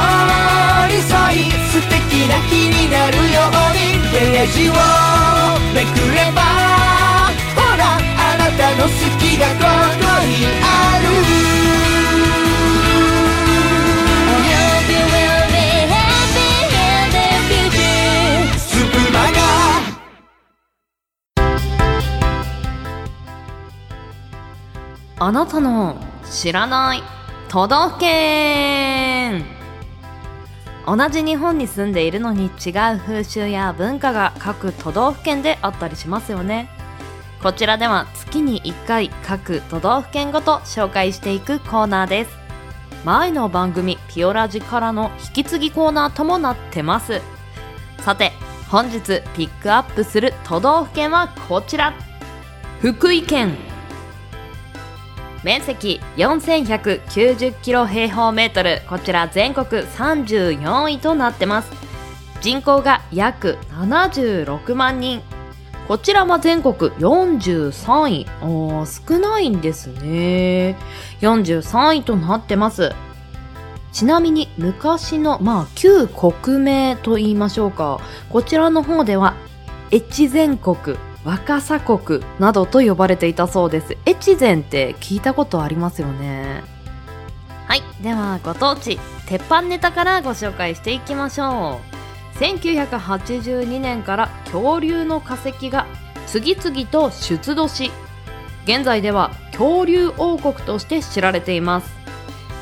[0.88, 4.72] り添い素敵な日になるようにページを
[5.74, 6.40] めくれば
[7.54, 8.88] ほらあなたの好
[9.20, 9.60] きがこ
[10.00, 11.08] こにある。
[25.20, 25.96] あなたの
[26.30, 27.17] 知らない
[27.50, 29.42] 都道府県。
[30.86, 32.52] 同じ日本に住んでいるのに違う
[32.98, 36.68] 風習や文化が各都道府県であったりしますよね。
[37.42, 42.36] こちらでは月に1回各都道府県ごと紹介していくコーナーです。
[43.06, 47.22] 前の番組ピオラジからの引き継ぎコーナーともなってます。
[48.00, 48.32] さて
[48.68, 51.94] 本日ピックアップする都道府県はこちら。
[52.82, 53.67] 福井県。
[55.44, 58.82] 面積4190キロ平方メートル。
[58.88, 61.70] こちら全国34位となってます。
[62.40, 65.22] 人口が約76万人。
[65.86, 68.26] こちらは全国43位。
[68.42, 70.76] お少ないんですね。
[71.20, 72.92] 43位となってます。
[73.92, 78.00] ちなみに昔のまあ旧国名と言いましょうか。
[78.28, 79.34] こちらの方では
[79.92, 80.96] 越前国。
[81.24, 83.96] 若狭国などと呼ばれていたそうです。
[84.06, 86.62] 越前って聞いたことありますよね？
[87.66, 87.82] はい。
[88.02, 91.80] ではご当地鉄板ネタからご紹介していきましょ
[92.34, 92.38] う。
[92.38, 95.86] 1982年から恐竜の化石が
[96.26, 97.90] 次々と出土し
[98.64, 101.90] 現在では恐竜王国として知られています。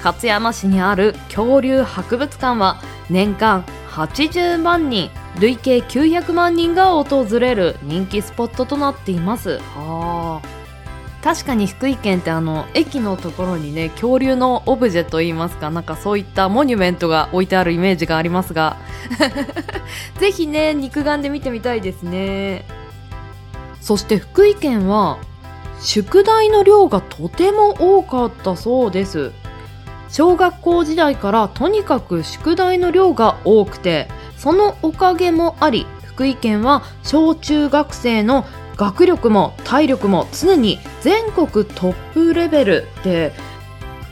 [0.03, 5.11] 勝山市にある恐竜博物館は年間80万人。
[5.39, 9.59] 累計900万人が訪れる人気スポットとなっています。
[9.59, 10.57] はあ。
[11.23, 18.77] 確かに福井県ってあの駅のところにね恐竜のオブジェといいますかなんかそういったモニュメントが置いてあるイメージがありますが。
[20.21, 22.65] ぜひね肉眼で見てみたいですね。
[23.81, 25.19] そして福井県は
[25.81, 29.33] 宿題の量がとても多かったそうです。
[30.09, 38.45] 小学校時代からとにかく宿題の量が多くてそのおかげもあり福井県は小中学生の
[38.77, 43.33] 学力も体力も常に全国トップレベルで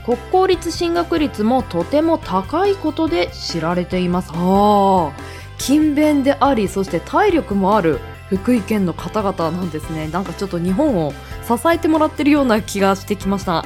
[0.05, 4.31] 国公立進学率もとても高いことで知られています。
[4.35, 5.13] あ
[5.59, 10.09] 勤勉でありそして体力もある福井県の方々なんですね。
[10.09, 11.13] なんかちょっと日本を
[11.47, 13.65] 支えてもらってるような気がしてきました。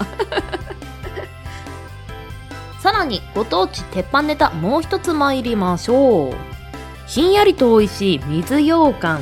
[2.89, 6.35] さらにご当地鉄板ネタもう一つ参りましょう。
[7.07, 9.21] ひんやりと美味しい水羊羹。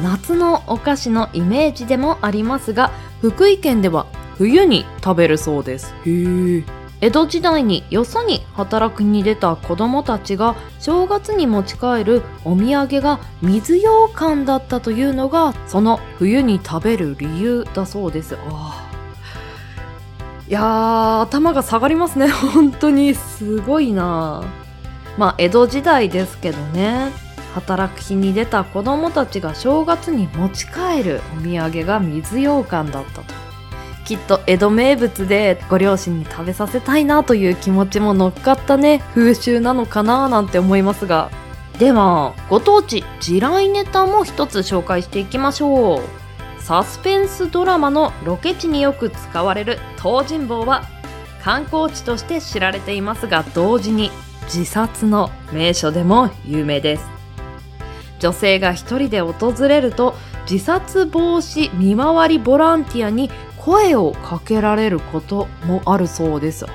[0.00, 4.06] 夏のお菓子のイメージでもありますが福井県では
[4.38, 5.92] 冬に食べるそうです。
[6.06, 6.64] へえ。
[7.00, 18.36] 江戸時代によそに働くに出た子供たちが正月に持ち帰るお土産が水羊羹だったというのがその冬に食べる理由だそうです。
[18.36, 18.79] あー
[20.50, 22.26] いやー頭が下がりますね。
[22.52, 23.14] 本当に。
[23.14, 24.42] すごいな。
[25.16, 27.12] まあ江戸時代ですけどね。
[27.54, 31.20] 働く日に出た子供たちが正月に持ち帰る。
[31.38, 33.32] お土産が水羊羹だったと。
[34.04, 39.04] きっと江戸名物でご両親に食べさせたいなという気持ちも乗っかったね。
[39.14, 41.30] 風習なのかななんて思いますが。
[41.78, 46.19] ではご当地地雷ネタも一つ紹介していきましょう。
[46.70, 50.84] サスペンスドラマのロケ地によく使われる東尋坊は
[51.42, 54.12] 観光地として知られていますが同時に
[54.44, 57.08] 自殺の名所でも有名です
[58.20, 60.14] 女性が一人で訪れると
[60.48, 66.66] 自殺防止見回りボランティアに声をかけられることもあるそうです。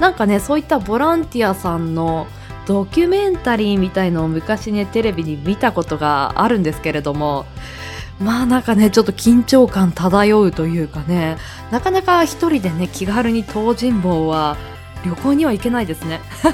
[0.00, 2.26] なんかね、そういったボランティアさんの
[2.66, 7.46] ドキュメンタリーみたいのを昔ね、テレビに見たことがあるんですけれども、
[8.22, 11.36] まあなんかね、ちょっと緊張感漂うというかね、
[11.70, 14.56] なかなか一人でね、気軽に東尋坊は
[15.04, 16.20] 旅行には行けないですね。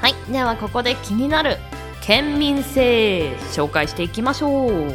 [0.00, 1.58] はい、ではここで気になる
[2.00, 4.94] 県民性紹介していきましょう。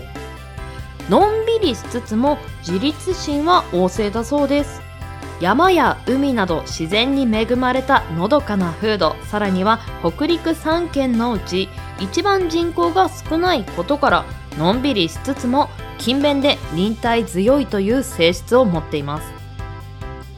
[1.10, 4.82] のんびりしつつも自立心は旺盛だそうです
[5.41, 9.15] 山や海など自然に恵まれたのどかな風土。
[9.24, 11.69] さらには北陸3県のうち
[12.00, 14.26] 一番人口が少ないことから
[14.58, 19.34] のんびりしつつも勤勉で忍耐強いという性質を持っています。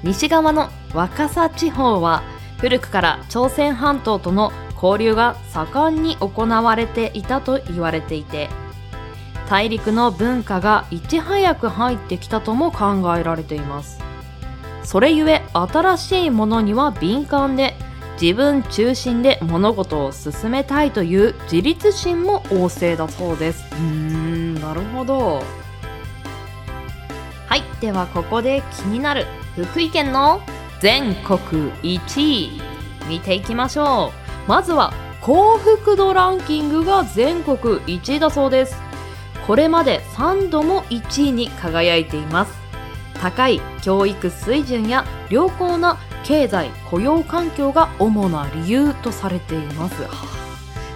[0.03, 2.23] 西側の若狭地方は
[2.57, 8.49] 古くから朝鮮半島との交流が盛んに行われていたと言われていて
[9.49, 14.06] 大陸の文化がいち早く入ってきたとも考えられています。
[14.87, 17.75] それゆえ新しいものには敏感で
[18.21, 23.65] 自分中心で物事を進めたいという自立心も旺盛だそうです。
[23.73, 25.43] うーんなるほど。
[27.47, 29.25] はいではここで気になる
[29.57, 30.39] 福井県の
[30.79, 32.61] 全国1位。
[33.09, 34.13] 見ていきましょ
[34.47, 34.49] う。
[34.49, 38.81] まずは幸福度ランキングが全国1位だそうです。
[39.45, 42.66] これまで3度も1位に輝いています
[43.21, 49.95] 高い教育水準や良好な経済雇用環境が主な理由とされています。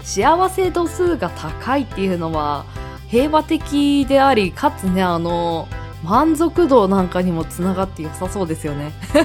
[0.04, 2.66] 幸せ度数が高いっていうのは
[3.08, 5.68] 平和的でありかつねあの
[6.04, 8.92] 満足度なんかにもつながって良さそうですよね。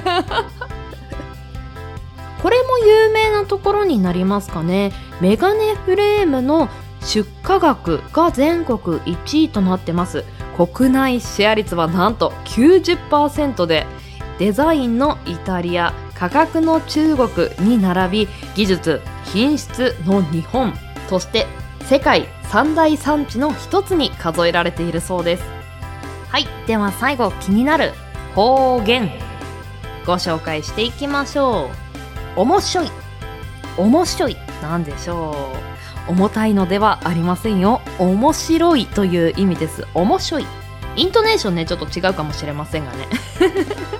[2.41, 4.91] これも有名なところになりますかね。
[5.19, 6.69] メガネフレームの
[7.01, 10.23] 出荷額が全国1位となってます。
[10.57, 13.85] 国内シェア率はなんと90%で
[14.39, 20.73] デザインのイタリア価格の中国に並び技術品質の日本
[21.09, 21.45] そして
[21.81, 25.43] 世界三大産地の一つに数えられているそうです。
[26.29, 27.93] はいでは最後気になる
[28.35, 29.09] 方言
[30.05, 31.69] ご紹介していきましょ
[32.35, 32.41] う。
[32.41, 32.91] 面白い。
[33.77, 34.37] 面白い。
[34.61, 35.76] なんでしょう。
[36.07, 37.81] 重たいのではありませんよ。
[37.99, 39.85] 面白いという意味です。
[39.93, 40.45] 面白い。
[40.95, 43.07] イントネーションねちょっと違うかもしれませんがね。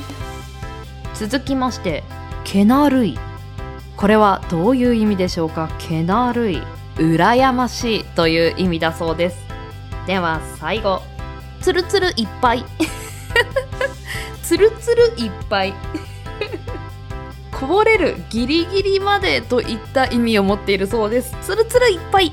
[1.13, 2.03] 続きまして
[2.43, 3.19] けなるい。
[3.95, 5.69] これはどういう意味でしょうか？
[5.79, 6.61] けなるい。
[6.95, 9.37] 羨ましいという意味だそうです。
[10.07, 11.01] では最後。
[11.61, 12.63] つるつるいっぱい。
[14.43, 15.73] つるつるいっぱい。
[17.59, 21.35] こぼれるギリギリまでといった意味を持っているそうです。
[21.41, 22.31] つるつるいっぱい。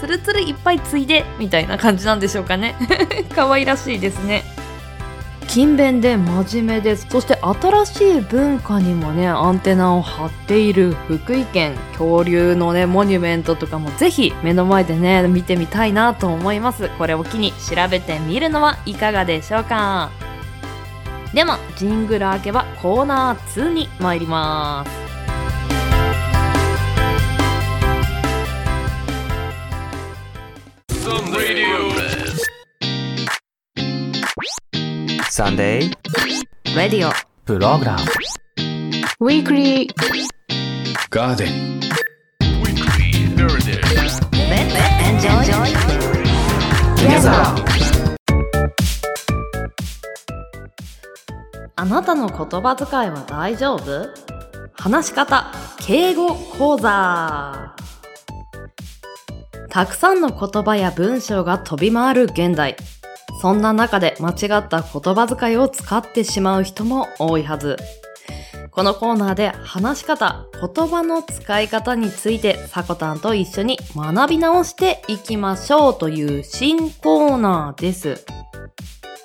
[0.00, 2.74] つるつるいっぱいついでみたいな感じなんでしょうかね。
[3.36, 4.44] 可愛らしいですね。
[5.48, 16.90] 勤勉で真面目ですそして新しい文化にもねアンテナを張っている福井県恐竜のねモニュメントとかもぜひ目の前でね見てみたいなと思います。
[16.98, 20.27] これを機に調べてみるのはいかがでしょうか。
[21.34, 25.08] でもジングル明けはコーナー2に参ります。
[35.30, 37.12] サンデーレディオ
[37.44, 38.00] プログラム
[39.20, 39.88] Weekly.
[41.10, 41.80] Garden.
[42.60, 44.18] Weekly Heritage
[45.06, 45.44] Enjoy
[51.80, 54.08] あなたの言葉遣いは大丈夫？
[54.72, 57.72] 話し方敬語講座。
[59.70, 62.74] たくさんの言葉や文章が飛び回る現代。
[63.40, 67.76] そんな中で間違った言葉遣いを使ってしまう人も多いはず。
[68.72, 78.24] このコーナーで話し方、言葉の使い方についてさこたんと一緒に学び直していきましょうという新コーナーです。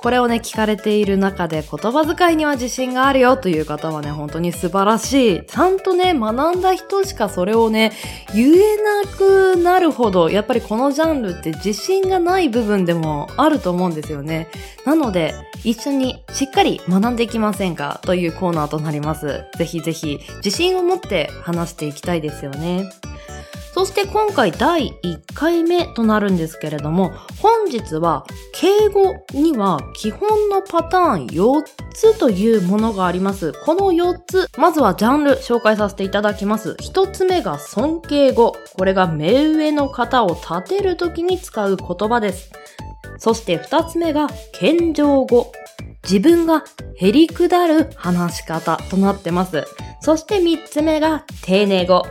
[0.04, 5.46] これをね、聞かれている中で言葉遣いには自信があるよという方はね、本当に素晴らしい。
[5.46, 7.94] ちゃんとね、学んだ人しかそれをね、
[8.36, 8.76] 言え
[9.06, 14.50] なくなるほど、やっぱりこのジャンルって自信がない部分でもあると思うんですよね。
[14.84, 15.34] なので、
[15.64, 19.46] 一緒にしっかり学んでいきませんかというコーナーとなります。
[19.58, 22.90] ぜひぜひ自信を持って話していきたいですよね。
[23.74, 27.12] そして今回第1回目となるんですけれども、
[27.42, 33.52] 本日は敬語には基本のパターン4つというものがあります。
[33.66, 36.78] この4つ、まずはジャンル紹介させていただきます。
[36.82, 38.56] 1つ目が尊敬語。
[38.78, 42.52] これが目上の方を立てるときに使う言葉です。
[43.18, 45.52] そして2つ目が謙譲語。
[46.04, 46.64] 自分が
[46.96, 49.66] へりくだる話し方となってます。
[50.00, 52.04] そして3つ目が丁寧語。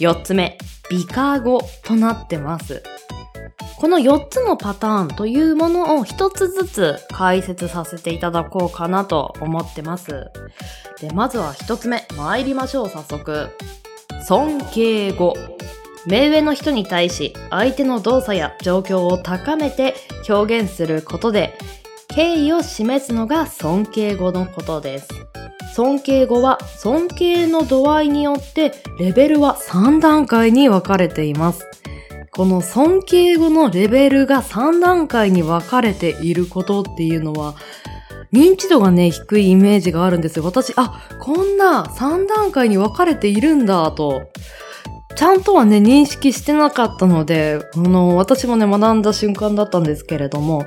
[0.00, 0.58] 4つ目、
[0.90, 2.82] 美化語となってます。
[3.78, 10.30] この4つのパターンというものを1つずつ解説させていただこうかなと思ってます。
[11.00, 13.48] で、まずは1つ目、参りましょう、早速。
[14.26, 15.34] 尊敬語。
[16.06, 19.94] 目上の人に対し相手の動作や状況を高めて
[20.28, 21.56] 表現することで
[22.08, 25.08] 敬意を示すのが尊敬語のことです。
[25.74, 31.66] 尊敬語は尊敬の度合いによってレベルは3段階に分かれています。
[32.30, 37.56] この尊敬語のレベルが3段階に分かれていることっていうのは
[38.32, 40.44] 認知度がね、低いイメージがあるんですよ。
[40.44, 44.30] 私、あ、こんな3段階に分かれているんだと。
[45.16, 50.66] ちゃんとはね、認識してなかったので、あの、私もね、学んだ瞬間だったんですけれども。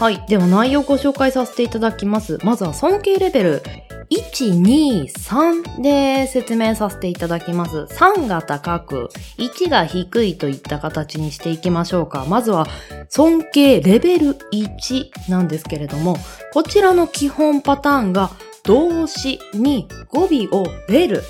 [0.00, 0.24] はい。
[0.28, 2.38] では内容をご紹介させていただきます。
[2.42, 3.62] まずは尊敬レベル。
[4.10, 7.86] 1、2、3で説明させていただきます。
[7.90, 12.24] 3が高く、1が低いといった形にしていきましょうか。
[12.28, 12.66] まずは、
[13.08, 16.16] 尊敬レベル1なんですけれども、
[16.52, 18.30] こちらの基本パターンが、
[18.64, 21.22] 動詞に語尾をレル、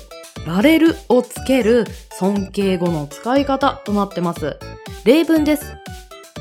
[0.47, 4.57] ラレルをつける尊敬語の使い方となってます。
[5.03, 5.75] 例文です。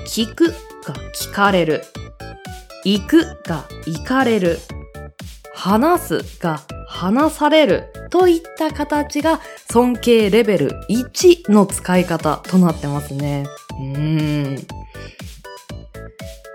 [0.06, 0.48] 聞く
[0.84, 1.82] が聞かれる。
[2.84, 4.58] 行くが行かれる。
[5.64, 9.40] 話すが話されるといった形が
[9.72, 13.46] 尊敬レベル1の使い方となってますね。
[13.80, 14.56] うん。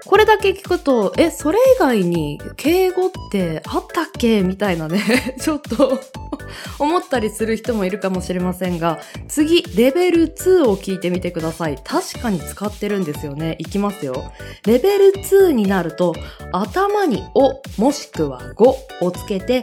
[0.10, 4.41] これだけ聞くと、え、それ以外に敬語ってあったっけ？
[4.41, 4.99] みたいなね、
[5.39, 5.99] ちょっと
[6.80, 11.80] 思ったりする人もいるかもしれませんが、次、レベル2を聞いてみてください。
[11.84, 13.55] 確かに使ってるんですよね。
[13.60, 14.34] いきますよ。
[14.66, 16.16] レベル2になると、
[16.51, 19.62] 頭にお、もしくはごをつけて、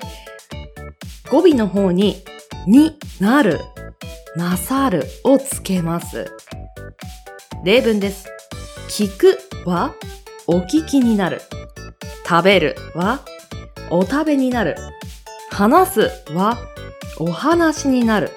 [1.29, 2.23] 語尾の方に、
[2.69, 3.59] になる、
[4.37, 6.31] なさるをつけます。
[7.65, 8.29] 例文です。
[8.89, 9.39] 聞く
[9.69, 9.97] は、
[10.49, 11.41] お聞きになる。
[12.25, 13.21] 食べるは、
[13.91, 14.77] お食べになる。
[15.51, 16.57] 話すは、
[17.19, 18.31] お話になる。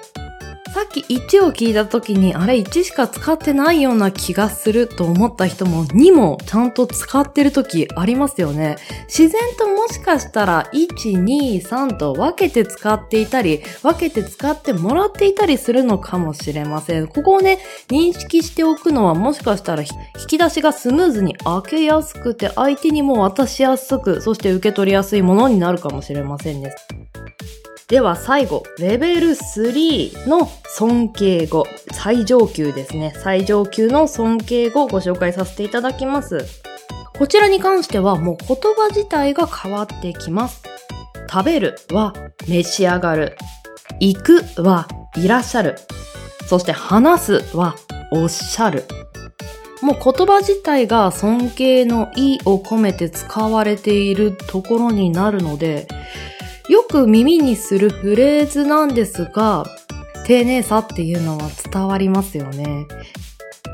[0.72, 8.76] さっき1を聞いた時に、あれ1しか使ってないような気がすると思った人も2もちゃんと使ってる時ありますよね。
[9.08, 17.08] 自然ともしかしたら1、2、3と分けて使っていたり、分けて使ってもらっていたりするのかもしれません。
[17.08, 17.58] ここをね、
[17.88, 19.88] 認識しておくのはもしかしたら引
[20.28, 26.72] き出しがスムーズに開けやすくて相手にも渡しやすく、そして受け取りやすいものになるかもしれませんね。
[27.90, 33.12] では最後、レベル3の尊敬語、最上級ですね。
[33.16, 36.46] 最上級の尊敬語をご紹介させていただきます。
[37.18, 40.62] こちらに関してはもう言葉自体が変わってきます。
[41.28, 42.14] 食べるは
[42.46, 43.36] 召し上がる。
[43.98, 44.86] 行くは
[45.16, 45.74] いらっしゃる。
[46.46, 47.74] そして話すは
[48.12, 48.84] おっしゃる。
[49.82, 55.88] もう言葉自体が尊敬の意を込めて使われているところになるので、
[56.70, 59.64] よく耳にするフレーズなんですが、
[60.24, 62.86] 丁寧さっていうのは伝わりますよね。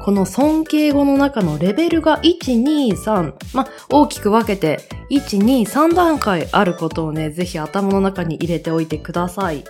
[0.02, 4.80] この尊敬語の中のレベルが1、2、3、ま、大きく分けて、
[5.10, 9.62] 1、2、3段階あることをね、ぜひ頭の中に入れておいてください。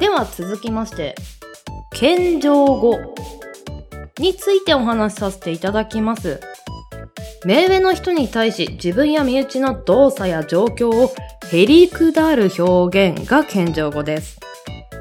[0.00, 1.14] では続きまして、
[1.92, 2.98] 謙譲語
[4.18, 6.40] についてお話しさせていただきます。
[7.44, 11.12] 目上の人に対し自分や身内の動作や状況を
[11.52, 14.40] へりくだる表現が謙譲語です。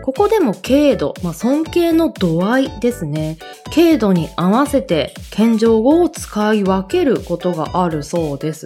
[0.03, 3.37] ここでも軽度、まあ、尊敬の度合いですね。
[3.73, 8.65] 軽度に合わせて謙譲語を使い分けることがあるそうです。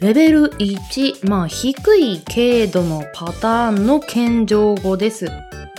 [0.00, 5.26] レベル1、まあ低い軽度のパターンの謙譲語です。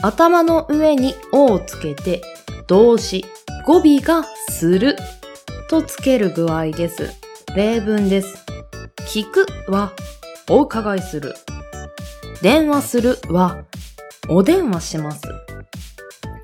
[0.03, 2.21] 頭の上に「お」をつけて
[2.67, 3.25] 動詞、
[3.65, 4.97] 語尾がする
[5.67, 7.09] とつける具合です。
[7.55, 8.45] 例文です。
[9.07, 9.93] 聞くは
[10.49, 11.35] お伺いする。
[12.41, 13.63] 電話するは
[14.27, 15.21] お電話します。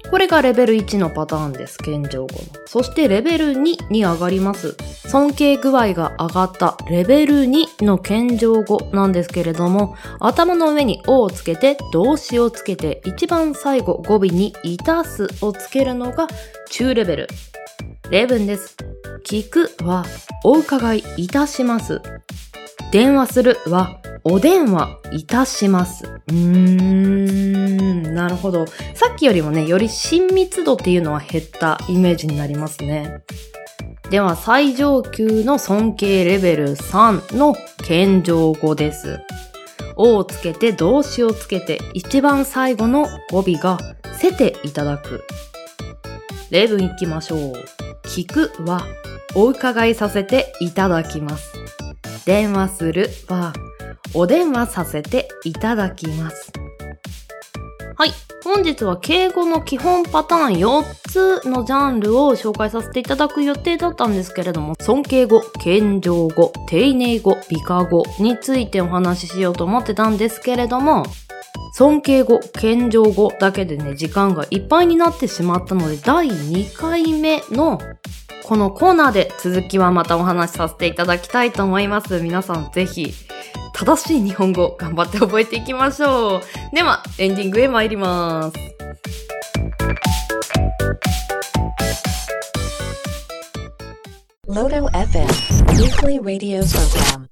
[0.09, 1.77] これがレベル1のパターンです。
[1.77, 2.39] 謙譲語の。
[2.65, 4.75] そしてレベル2に上がります。
[5.07, 16.27] 尊敬具合が上がったレベル2の謙譲語なんですけれども、頭の上におをつけて動詞をつけて一番最後語尾にいたすをつけるのが
[16.71, 17.27] 中レベル。
[18.09, 18.77] 例文です。
[19.25, 20.05] 聞くは
[20.43, 22.01] お伺いいたします。
[22.91, 26.05] 電話するはお電話いたします。
[26.05, 28.65] うーん、なるほど。
[28.93, 33.21] さっきよりもね、より親密度っていうのは減ったイメージになりますね。
[34.09, 39.19] では、最上級の尊敬レベル3の謙譲語です。
[39.95, 43.77] をつけて動詞をつけて一番最後の語尾が
[44.13, 45.23] せていただく。
[46.49, 47.53] 例文いきましょう。
[48.03, 48.85] 聞くは
[49.35, 51.58] お伺いさせていただきます。
[52.25, 53.53] 電話するは
[54.13, 56.51] お電話させていただきます。
[57.95, 58.11] はい。
[58.43, 71.03] 本日は敬語の基本パターン4つのジャンルを紹介させていただく予定だったんですけれども、尊敬語、謙譲語、丁寧語、美化語についてお話ししようと思ってたんですけれども、
[71.73, 77.81] 尊敬語、謙譲語だけでね、時間がいっぱいになってしまったので、第2回目の
[78.49, 82.19] このコーナーで続きはまたお話しさせていただきたいと思います。
[82.19, 83.13] 皆さんぜひ
[83.75, 86.41] 正しい日本語頑張って覚えていきましょう。
[86.75, 88.57] では、エンディングへ参ります。
[94.47, 95.27] Lodo FM,
[95.77, 97.29] weekly radio program.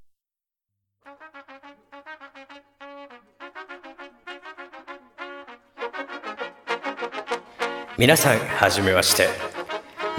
[7.98, 9.47] 皆さんはじめまして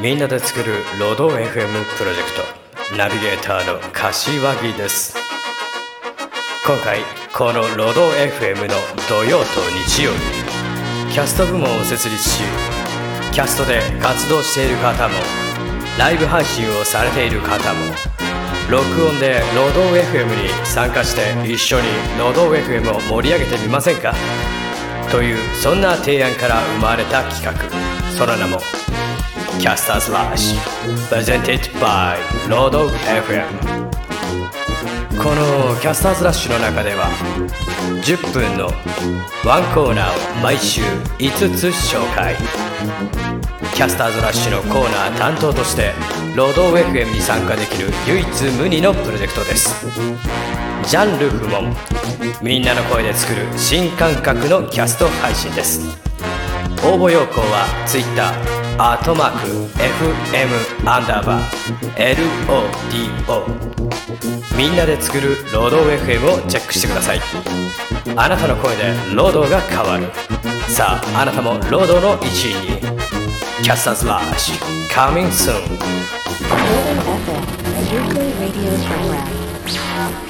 [0.01, 1.49] みんなで作るロド FM
[1.99, 2.33] プロジェク
[2.91, 2.97] ト。
[2.97, 5.17] ナビゲーターの柏木です。
[6.65, 7.01] 今回
[7.35, 8.75] このロド FM の
[9.09, 9.45] 土曜と
[9.89, 12.43] 日曜日キャスト部門を設立し
[13.33, 15.15] キャストで活動している方も
[15.99, 17.81] ライブ配信をされている方も
[18.71, 21.87] 録音でロド FM に参加して一緒に
[22.21, 24.15] ロド FM を盛り上げてみませんか？
[25.11, 27.53] というそんな提案から生まれた企画。
[28.13, 28.59] その名も
[29.59, 30.61] キャスターズラッシュ
[31.11, 32.17] Presented by
[32.49, 33.45] ロード FM
[35.21, 37.09] このキャスターズラッシュの中では
[38.05, 38.67] 10分の
[39.45, 40.81] ワンコーナーを毎週
[41.19, 42.37] 5つ紹介。
[43.75, 45.93] キャスターズラッシュのコーナー担当として
[46.37, 49.75] ロード FM に参加できる唯一無二のプロジェクトです。
[50.89, 51.75] ジャンル不問
[52.41, 55.81] みんなの声で作る新感覚のキャスト配信です。
[56.85, 59.49] 応募要項は Twitter アートマーク
[59.79, 61.45] FM アンダーバー
[61.97, 63.43] LODO
[64.57, 67.21] みんなで作るロード FM をチェックしてください。
[68.17, 70.07] あなたの声でロードが変わる。
[70.69, 72.81] さああなたもロードの一員に。
[73.63, 74.57] キャスターズラッシュ
[74.95, 75.79] Coming soon FM「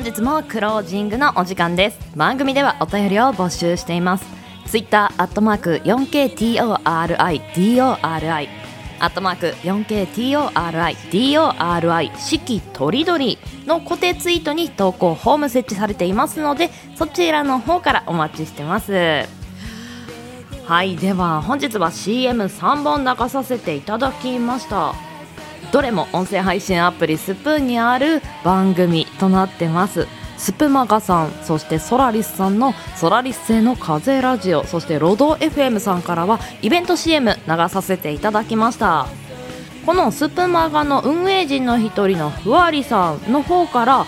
[0.00, 1.98] 本日もクロージングのお時間です。
[2.16, 4.24] 番組ではお便りを募集しています。
[4.64, 8.48] ツイッターアットマーク 4KTORIDORI
[8.98, 13.36] アットマーク 4KTORIDORI 四季とりどり
[13.66, 19.26] の固定ツイートに投稿フォーム設置されていますのでそちらの方からお待ちしてます。
[20.64, 25.09] はいでは本日は CM3 本流させていただきました。
[25.72, 30.06] どれも音声配信アプリスプーンにある番組となってます。
[30.36, 39.06] スプマガさんそしてソラリスさんのソラリス製の風ラジオそしてロド FM さんからはイベント CM 流させていただきました。
[39.84, 44.06] このスプマガの運営陣の一人のふわりさんの方から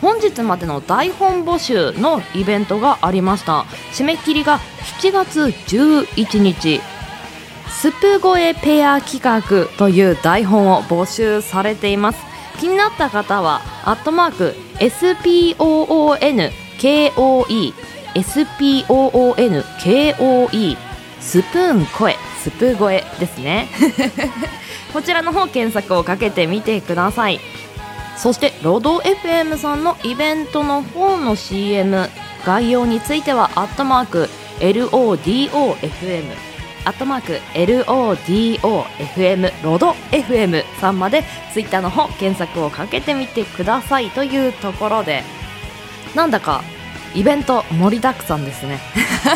[0.00, 3.64] 本日までの台本募集のイベントがありました。
[3.92, 4.58] 締め切りが
[5.00, 6.80] 7月11日。
[7.80, 9.40] スプ越えペア企画
[9.78, 12.22] という台本を募集されています。
[12.58, 16.52] 気になった方はアットマーク SPOONKOE
[18.14, 20.76] SPOONKOE
[21.20, 23.68] スプーン声スプ声ですね。
[24.92, 27.40] こちらの方検索をかけてみてください。
[28.18, 32.10] そしてロド FM さんのイベントの方の CM
[32.44, 34.28] 概要についてはアットマーク
[34.58, 36.49] LODOFM
[36.84, 45.22] アットマーク LODOFM ロド FM さんまでツイッターの方検索をかけてみてくださいというところで。
[46.14, 46.62] なんだか
[47.14, 48.80] イベント盛りだくさんですね。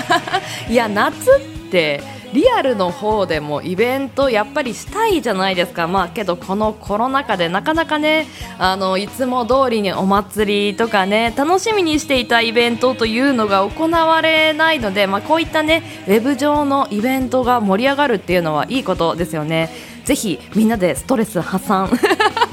[0.69, 1.41] いや夏っ
[1.71, 2.03] て
[2.35, 5.87] リアルの方でもイベントやっぱりしたいじゃないですか。
[5.87, 8.27] まあけどこのコロナ禍でなかなかね
[8.59, 19.71] あのいつも通りにお祭りとかね楽しみにしていたイベントというのが行われないのでまあこういったねウェブ上のイベントが盛り上がるっていうのはいいことですよね。
[20.05, 21.89] ぜひみんなでストレス発散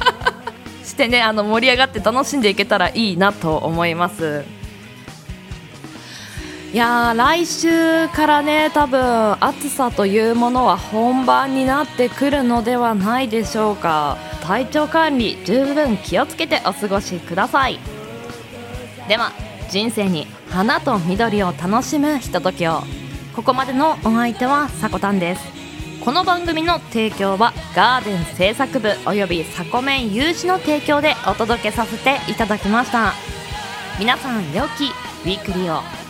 [0.86, 4.61] してねあの盛り上がって楽しんでいけたらいいなと思います。
[6.74, 14.18] いやー来週からね多分暑さというものは本番になってくるのではないでしょうか。
[14.42, 17.78] 体調管理十分気をつけてお過ごしください。
[19.10, 19.34] では
[19.70, 22.84] 人生に花と緑を楽しむひとときを。
[23.36, 25.42] ここまでのお相手はさこたんです。
[26.06, 33.12] この番組の提供はガーデン製作部およびサコメン有志の提供でお届けさせていただきました。
[34.00, 34.86] 皆さん良き
[35.26, 36.01] ウィークリーを。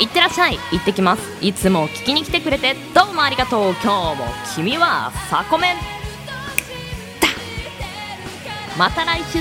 [0.00, 0.58] いってらっしゃい。
[0.72, 1.22] 行ってきます。
[1.44, 5.76] いつも聞きに来てくれてどうもありがとう今日も君はサコメン
[8.78, 9.38] また来週